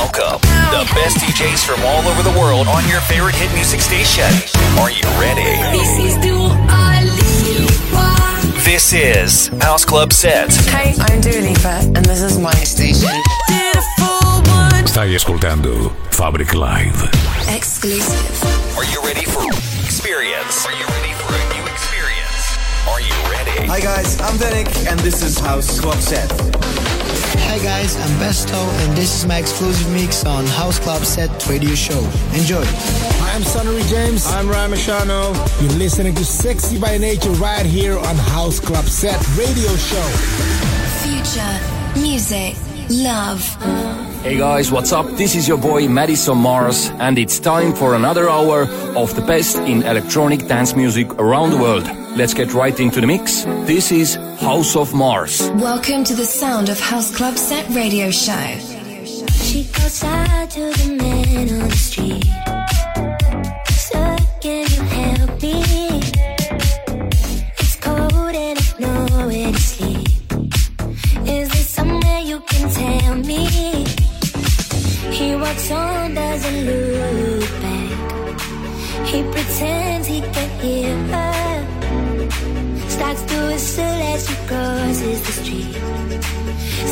[0.00, 0.40] Welcome,
[0.72, 4.24] the best DJs from all over the world on your favorite hit music station.
[4.80, 5.60] Are you ready?
[5.76, 6.48] This is Dua
[7.04, 8.64] Lipa.
[8.64, 10.54] This is House Club Set.
[10.72, 13.12] Hey, I'm Dua Lipa, and this is my station.
[13.46, 14.86] Beautiful one.
[14.88, 17.04] Stai ascoltando Fabric Live.
[17.54, 18.42] Exclusive.
[18.78, 19.44] Are you ready for
[19.84, 20.64] experience?
[20.64, 22.56] Are you ready for a new experience?
[22.88, 23.66] Are you ready?
[23.68, 26.32] Hi guys, I'm Danik and this is House Club Set.
[27.50, 31.74] Hi guys, I'm Besto and this is my exclusive mix on House Club Set Radio
[31.74, 31.98] Show.
[32.32, 32.62] Enjoy.
[32.64, 34.24] Hi, I'm Sunnery James.
[34.28, 35.34] I'm Ryan Marciano.
[35.60, 40.08] You're listening to Sexy by Nature right here on House Club Set Radio Show.
[41.02, 42.00] Future.
[42.00, 42.54] Music.
[42.88, 43.42] Love.
[44.22, 45.06] Hey guys, what's up?
[45.16, 49.56] This is your boy Madison Mars, and it's time for another hour of the best
[49.56, 51.99] in electronic dance music around the world.
[52.16, 53.44] Let's get right into the mix.
[53.66, 55.48] This is House of Mars.
[55.54, 58.58] Welcome to the sound of House Club Set Radio Show.
[59.32, 62.24] She goes out to the man on the street.
[63.70, 65.62] Sir, can you help me?
[67.58, 70.08] It's cold and I know where to sleep.
[71.28, 73.84] Is there somewhere you can tell me?
[75.12, 79.06] He walks on, doesn't look back.
[79.06, 81.49] He pretends he can hear her.
[82.88, 85.74] Starts to whistle as she crosses the street.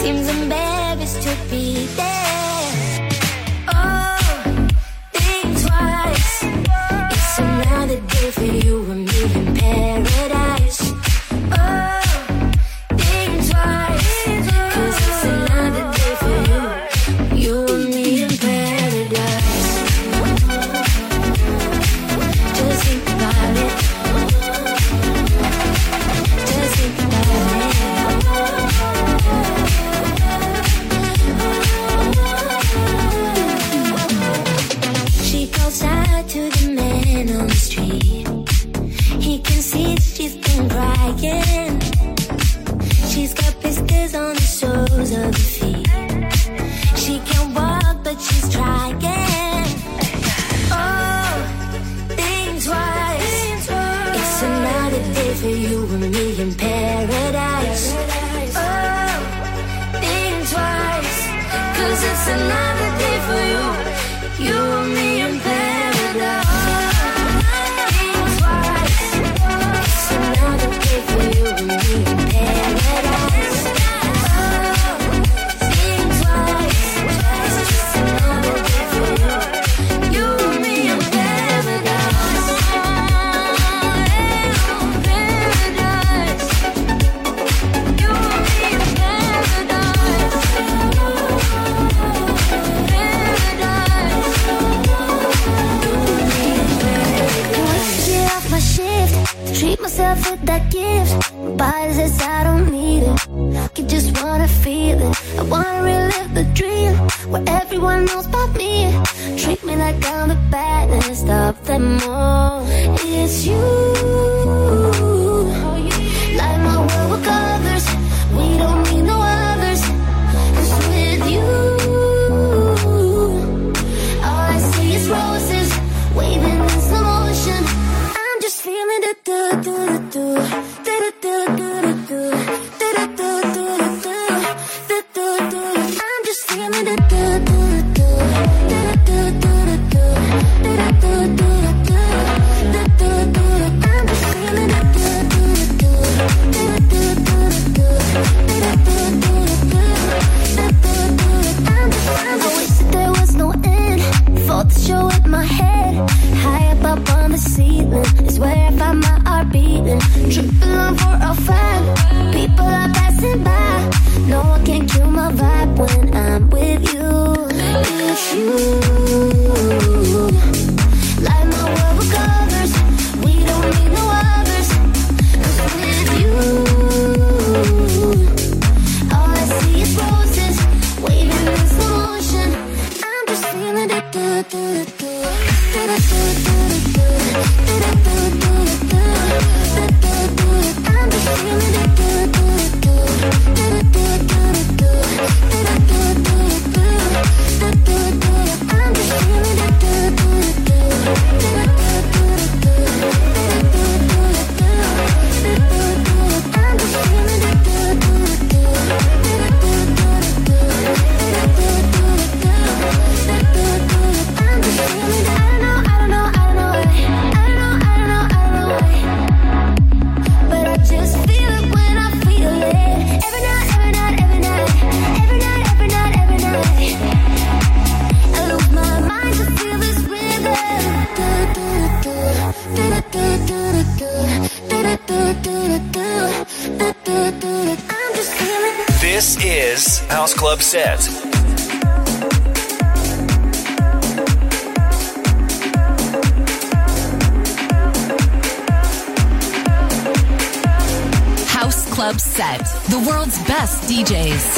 [0.03, 3.09] Seems embarrassed to be there.
[3.69, 4.69] Oh,
[5.13, 6.43] think twice.
[7.15, 10.08] It's another day for you and me in paradise.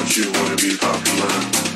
[0.05, 1.72] Club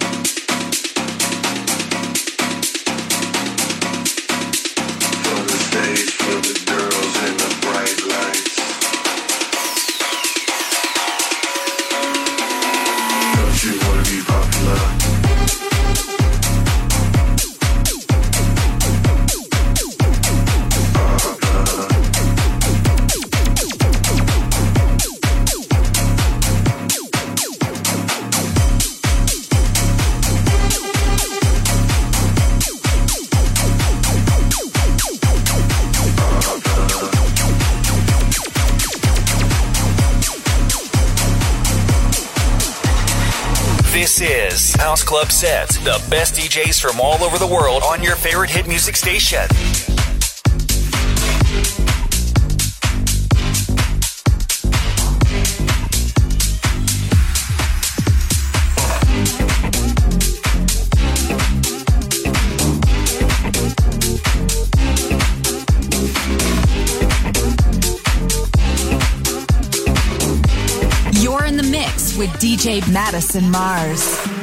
[45.37, 45.77] sets.
[45.77, 49.45] The best DJs from all over the world on your favorite hit music station.
[71.21, 74.36] You're in the mix with DJ Madison Mars.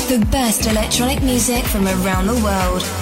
[0.09, 2.99] The best electronic music from around the world.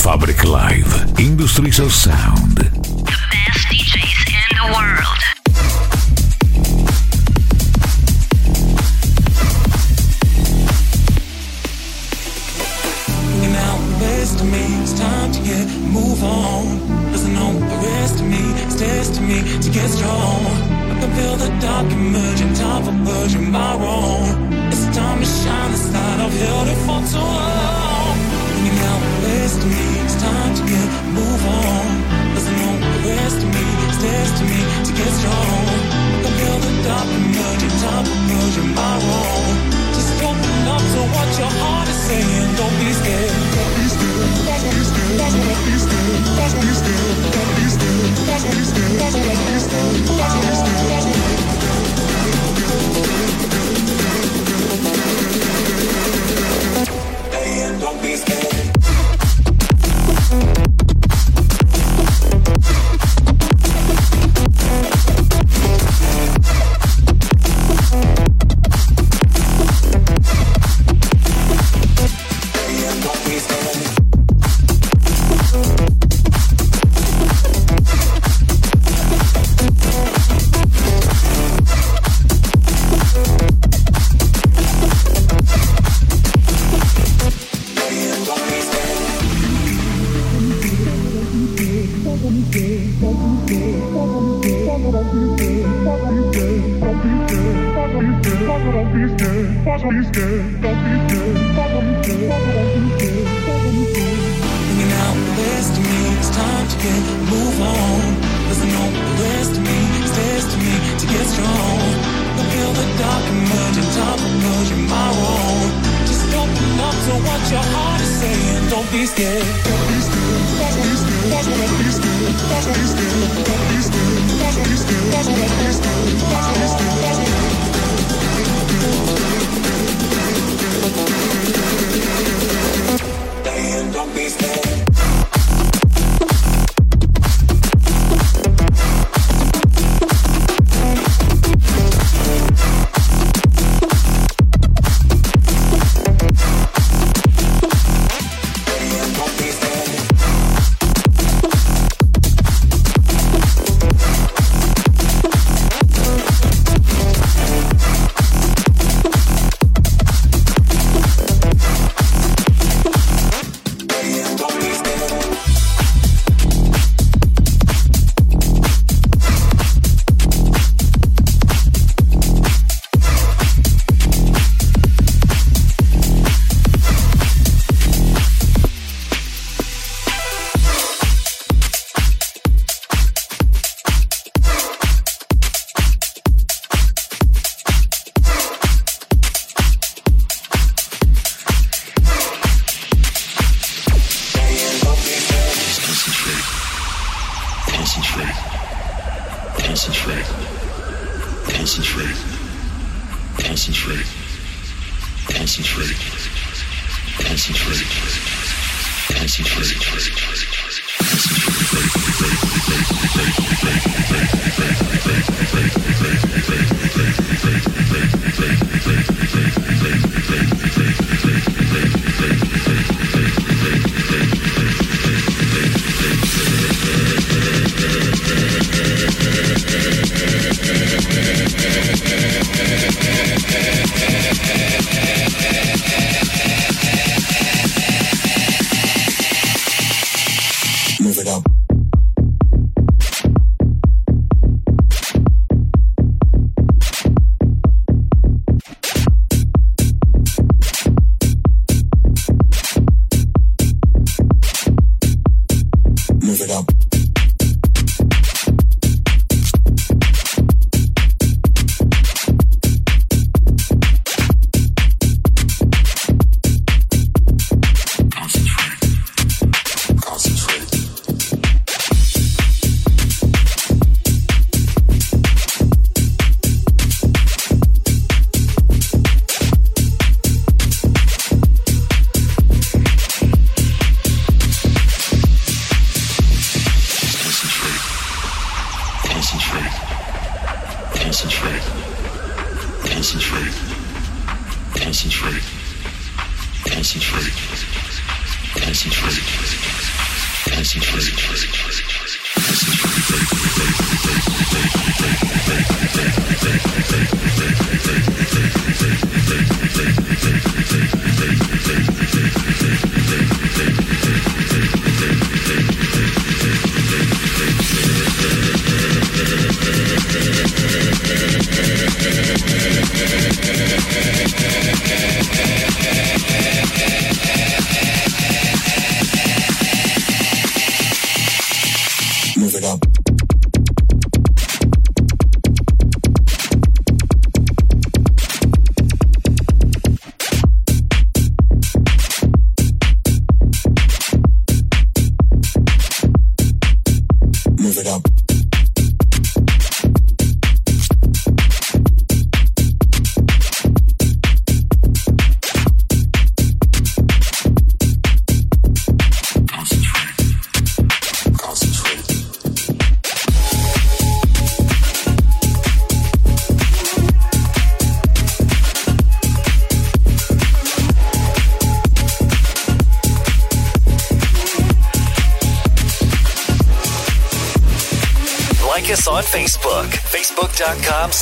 [0.00, 2.75] Fabric Live Industrial Sound.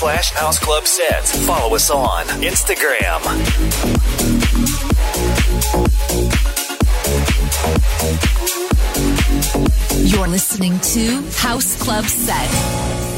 [0.04, 1.46] Slash House Club Sets.
[1.46, 3.22] Follow us on Instagram.
[10.06, 13.13] You're listening to House Club Set.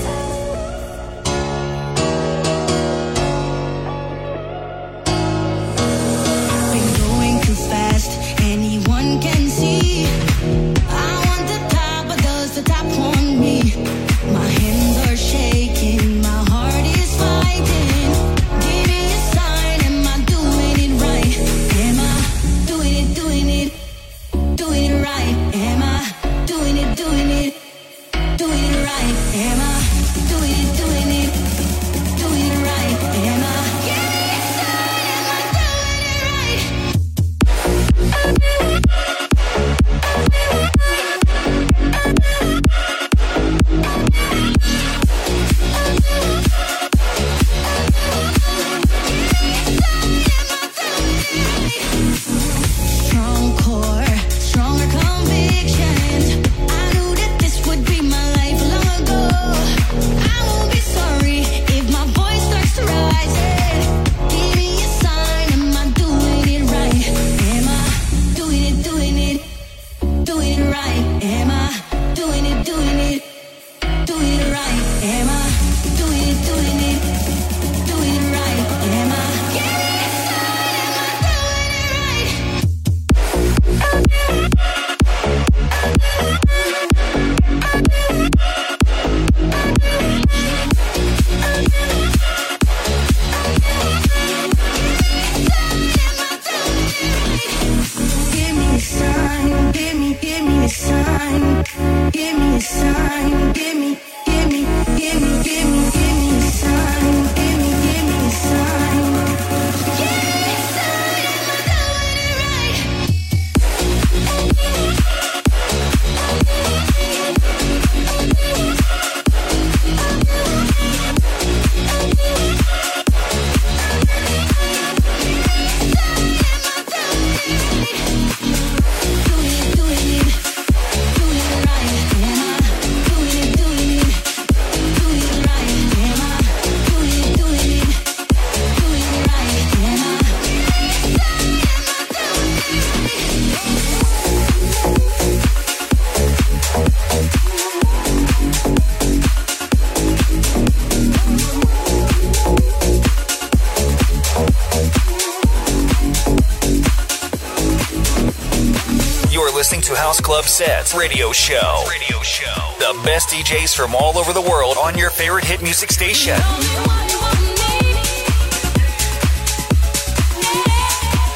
[160.17, 161.85] House Club Sets Radio Show.
[161.91, 162.75] Radio Show.
[162.79, 166.37] The best DJs from all over the world on your favorite hit music station.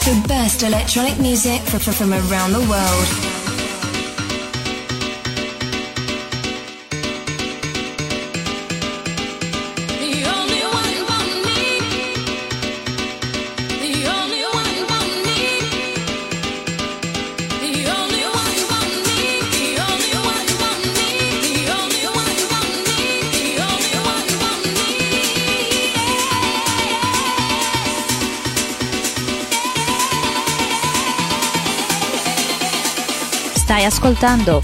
[0.07, 3.30] The best electronic music from, from around the world.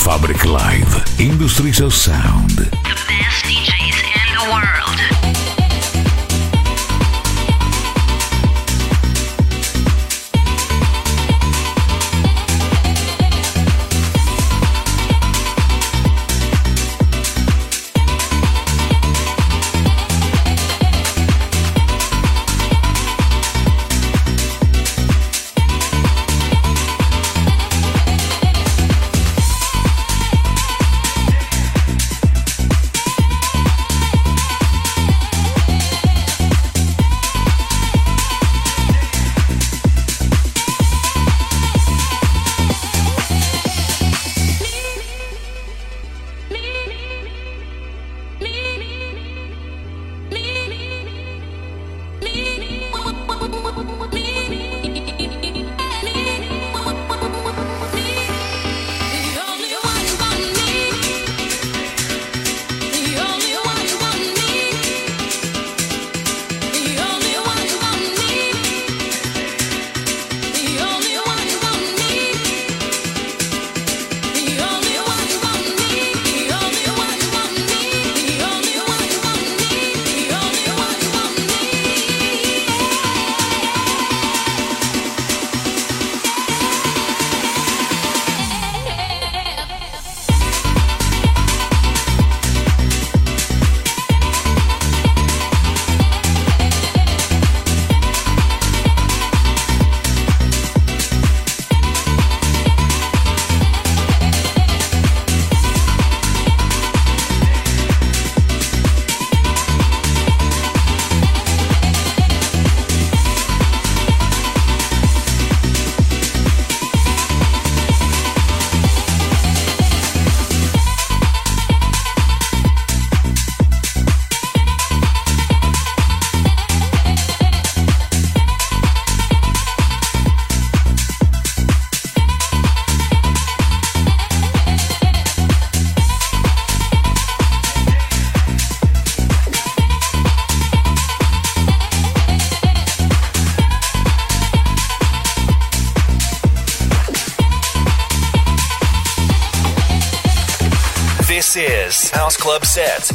[0.01, 2.86] Fabric Live Industries of Sound.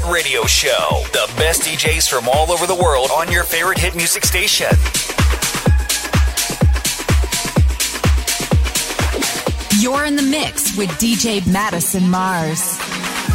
[0.01, 1.03] Sets Radio Show.
[1.11, 4.69] The best DJs from all over the world on your favorite hit music station.
[9.79, 12.59] You're in the mix with DJ Madison Mars.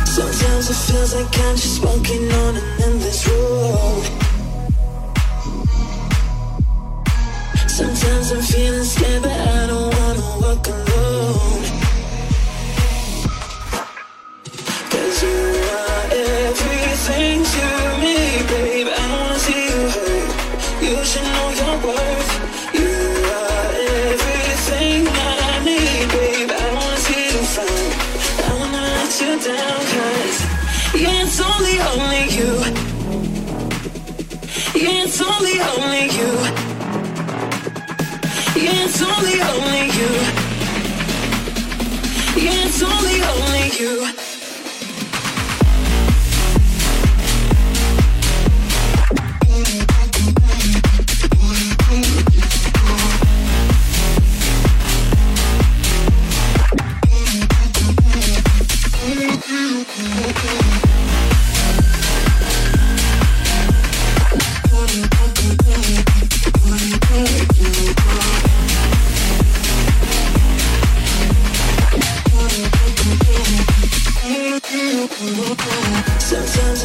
[0.05, 4.05] Sometimes it feels like I'm just walking on an endless road.
[7.69, 11.16] Sometimes I'm feeling scared, but I don't wanna walk alone.
[42.77, 44.06] It's only, only you.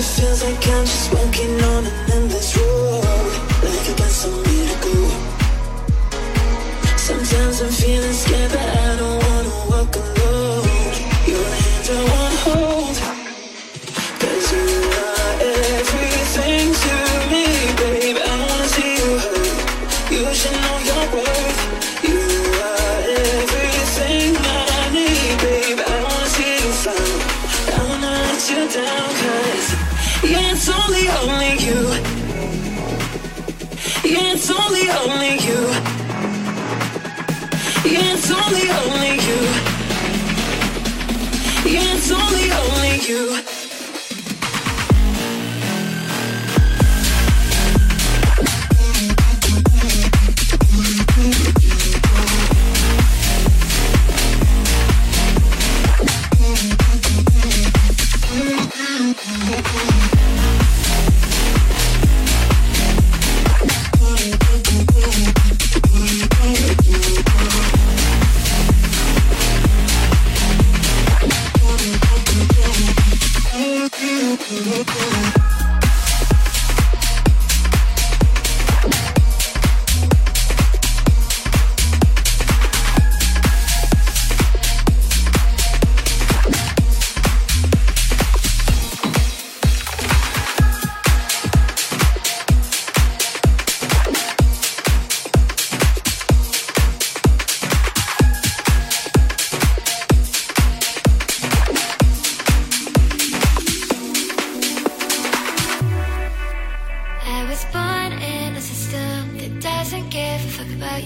[0.02, 1.14] it feels like I'm just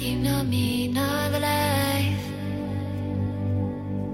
[0.01, 2.19] you know me, not alive.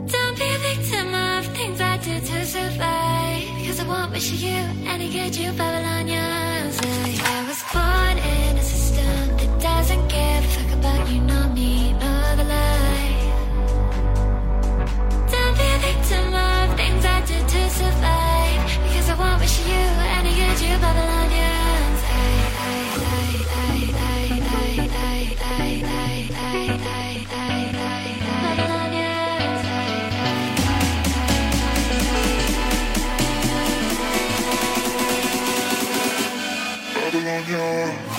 [0.07, 3.43] Don't be a victim of things I did to survive.
[3.65, 4.57] Cause I won't wish you
[4.87, 6.79] any good, you Babylonians.
[6.83, 7.41] I
[37.43, 38.10] again.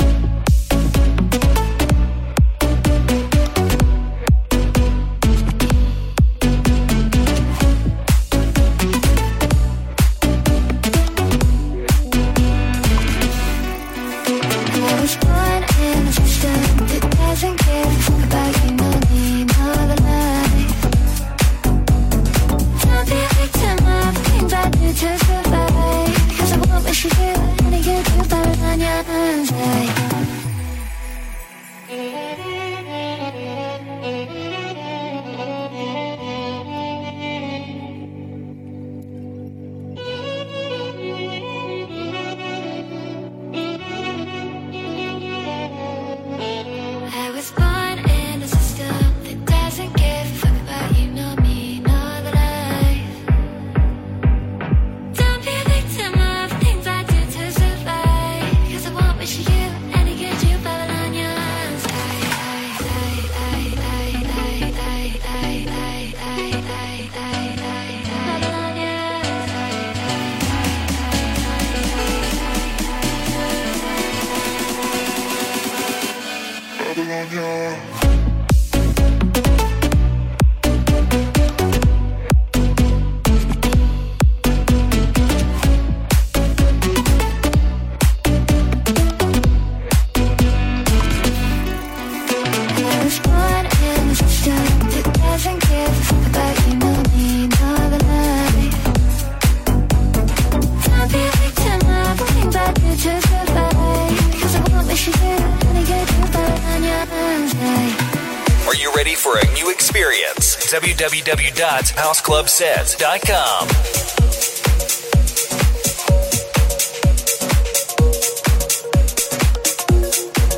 [111.02, 113.66] www.houseclubsets.com.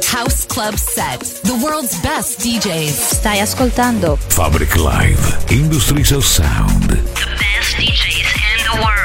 [0.04, 3.14] House Club Set, the world's best DJs.
[3.14, 6.90] Stai ascoltando Fabric Live, Industries of Sound.
[6.90, 9.03] The best DJs in the world.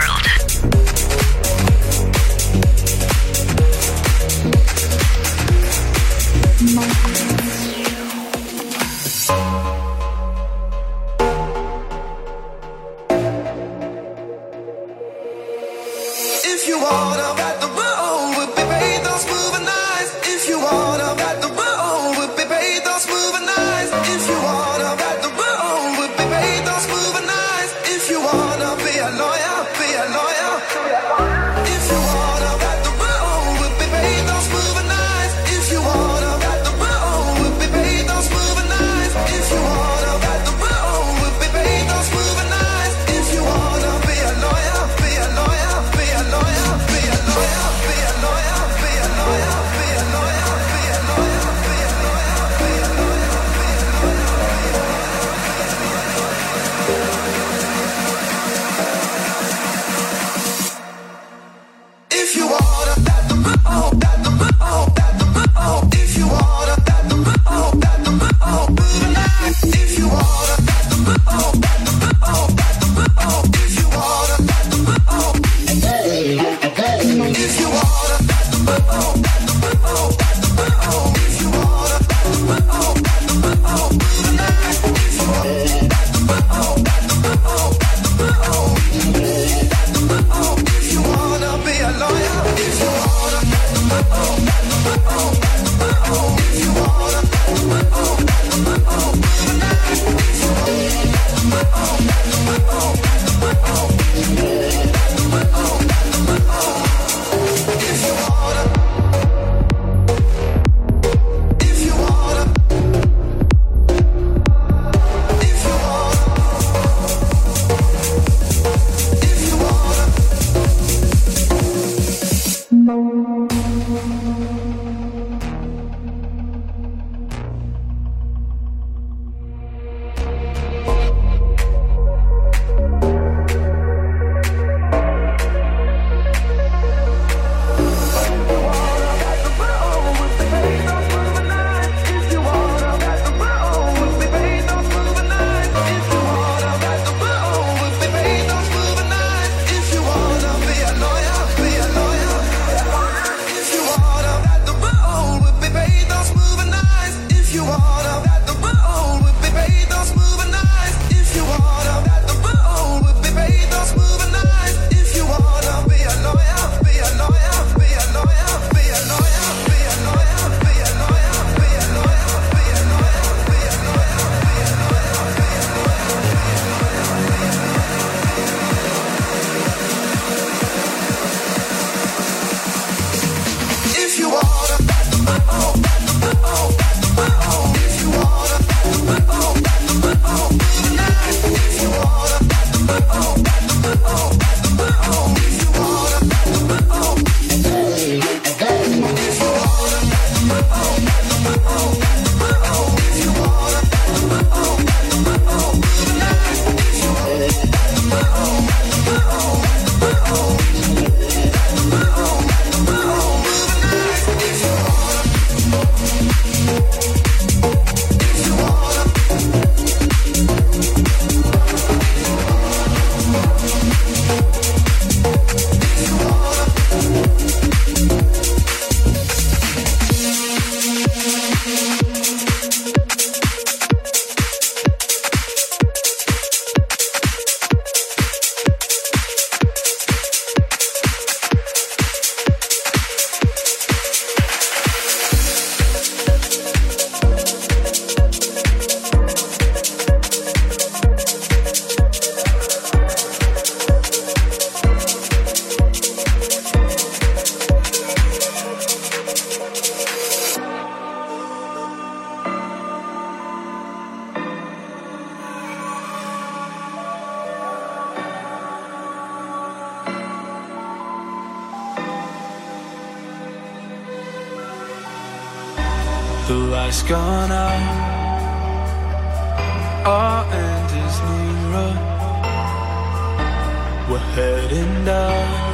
[284.10, 285.70] we're heading down.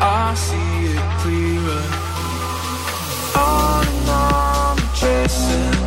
[0.00, 1.84] I see it clearer.
[3.34, 5.80] On and on, chasing.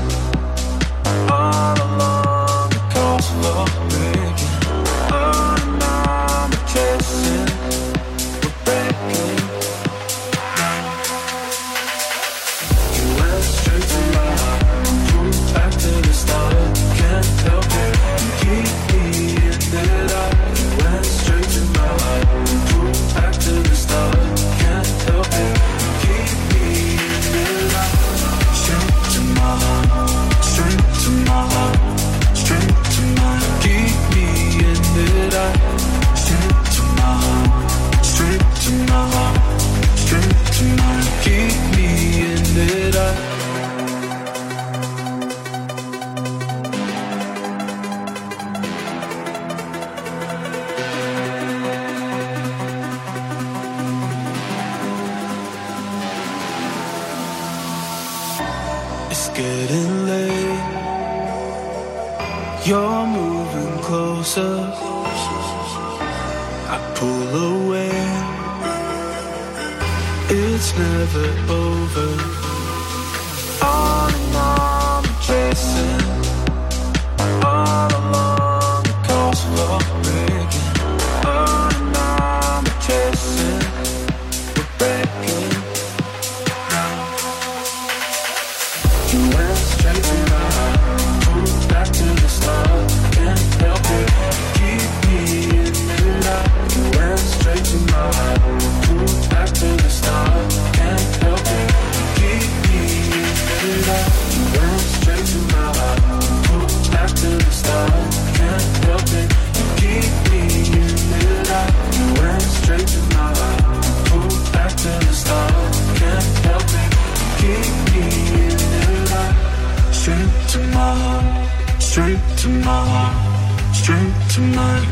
[1.30, 3.32] All along the coast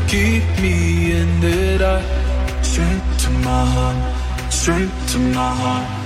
[0.08, 2.02] keep me in it I
[2.62, 5.96] Straight to my heart, straight to my heart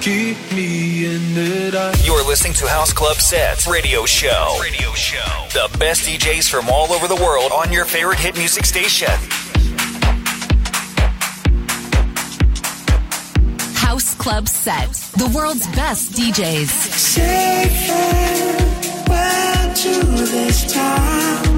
[0.00, 4.58] keep me in it I You're listening to House Club Sets Radio Show.
[4.60, 5.46] Radio Show.
[5.52, 9.10] The best DJs from all over the world on your favorite hit music station.
[13.74, 18.56] House Club Sets, The world's best DJs Shaking,
[19.08, 21.57] well to this time.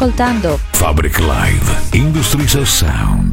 [0.00, 3.29] ascoltando Fabric Live Industries of Sound.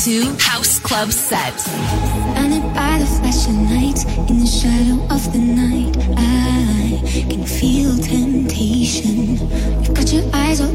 [0.02, 1.60] to House Club Set.
[1.60, 6.98] Surrounded by the flashing lights in the shadow of the night, I
[7.30, 9.38] can feel temptation.
[9.84, 10.72] You've got your eyes all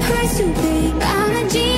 [0.00, 1.69] Yeah, it's only, only you.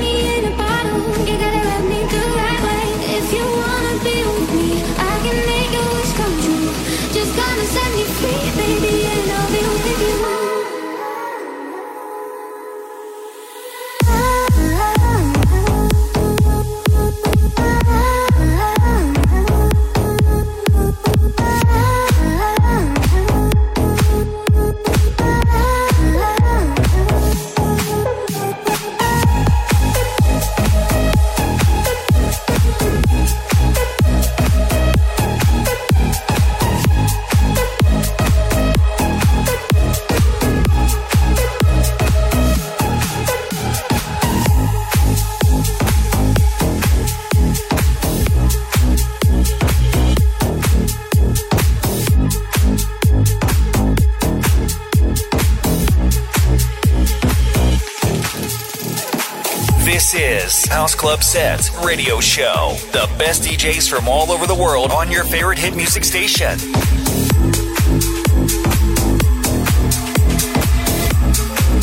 [60.92, 62.74] House Club Sets radio show.
[62.92, 66.58] The best DJs from all over the world on your favorite hit music station.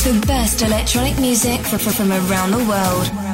[0.05, 3.28] The best electronic music from around the world.